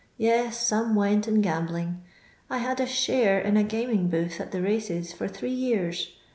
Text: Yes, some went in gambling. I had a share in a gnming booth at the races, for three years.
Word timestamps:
Yes, 0.17 0.65
some 0.65 0.95
went 0.95 1.27
in 1.27 1.41
gambling. 1.41 2.01
I 2.49 2.57
had 2.57 2.79
a 2.79 2.87
share 2.87 3.39
in 3.39 3.55
a 3.55 3.63
gnming 3.63 4.09
booth 4.09 4.41
at 4.41 4.51
the 4.51 4.63
races, 4.63 5.13
for 5.13 5.27
three 5.27 5.53
years. 5.53 6.15